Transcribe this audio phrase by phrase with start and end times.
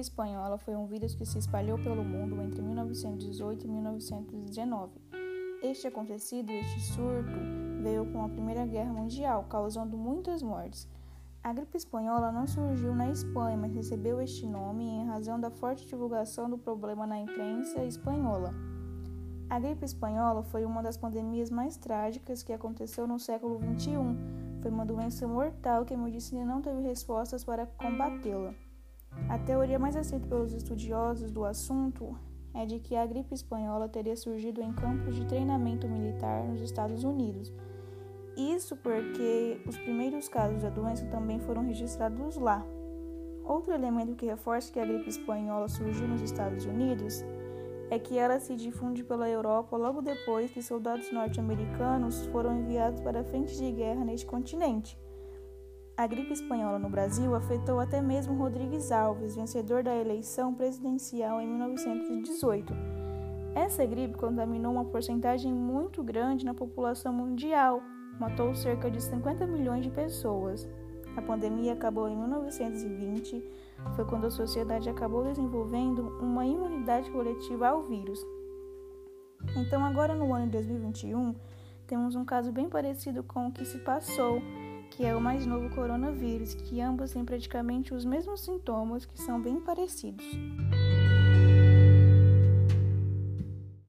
[0.00, 4.92] espanhola foi um vírus que se espalhou pelo mundo entre 1918 e 1919.
[5.62, 7.32] Este acontecido, este surto,
[7.82, 10.88] veio com a Primeira Guerra Mundial, causando muitas mortes.
[11.42, 15.86] A gripe espanhola não surgiu na Espanha, mas recebeu este nome em razão da forte
[15.86, 18.54] divulgação do problema na imprensa espanhola.
[19.50, 23.96] A gripe espanhola foi uma das pandemias mais trágicas que aconteceu no século XXI.
[24.62, 28.54] Foi uma doença mortal que a medicina não teve respostas para combatê-la.
[29.28, 32.16] A teoria mais aceita pelos estudiosos do assunto
[32.54, 37.02] é de que a gripe espanhola teria surgido em campos de treinamento militar nos Estados
[37.02, 37.52] Unidos.
[38.36, 42.64] Isso porque os primeiros casos da doença também foram registrados lá.
[43.44, 47.24] Outro elemento que reforça que a gripe espanhola surgiu nos Estados Unidos
[47.90, 53.24] é que ela se difunde pela Europa logo depois que soldados norte-americanos foram enviados para
[53.24, 54.98] frentes de guerra neste continente.
[55.96, 61.46] A gripe espanhola no Brasil afetou até mesmo Rodrigues Alves, vencedor da eleição presidencial em
[61.46, 62.74] 1918.
[63.54, 67.80] Essa gripe contaminou uma porcentagem muito grande na população mundial,
[68.18, 70.68] matou cerca de 50 milhões de pessoas.
[71.16, 73.44] A pandemia acabou em 1920
[73.94, 78.18] foi quando a sociedade acabou desenvolvendo uma imunidade coletiva ao vírus.
[79.56, 81.34] Então, agora no ano de 2021,
[81.86, 84.40] temos um caso bem parecido com o que se passou,
[84.96, 89.40] que é o mais novo coronavírus, que ambos têm praticamente os mesmos sintomas, que são
[89.40, 90.24] bem parecidos.